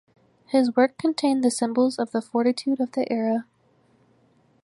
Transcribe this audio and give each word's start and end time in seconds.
His 0.47 0.75
work 0.75 0.97
contained 0.97 1.43
the 1.43 1.51
symbols 1.51 1.99
of 1.99 2.09
the 2.09 2.23
fortitude 2.23 2.79
of 2.79 2.93
the 2.93 3.05
era. 3.13 3.45